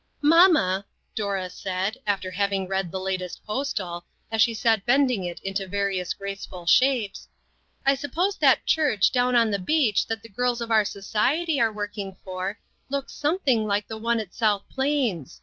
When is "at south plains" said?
14.19-15.39